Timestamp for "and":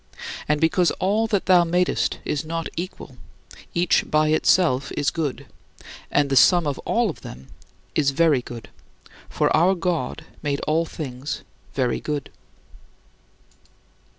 0.47-0.59, 6.09-6.31